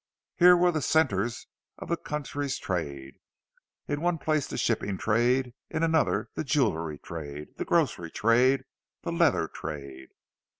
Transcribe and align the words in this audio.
Here 0.35 0.57
were 0.57 0.71
the 0.71 0.81
centres 0.81 1.45
of 1.77 1.87
the 1.87 1.95
country's 1.95 2.57
trade; 2.57 3.19
in 3.87 4.01
one 4.01 4.17
place 4.17 4.47
the 4.47 4.57
shipping 4.57 4.97
trade, 4.97 5.53
in 5.69 5.83
another 5.83 6.31
the 6.33 6.43
jewellery 6.43 6.97
trade, 6.97 7.49
the 7.57 7.65
grocery 7.65 8.09
trade, 8.09 8.63
the 9.03 9.11
leather 9.11 9.47
trade. 9.47 10.09